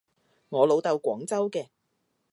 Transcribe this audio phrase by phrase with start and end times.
[0.49, 1.67] 我老豆廣州嘅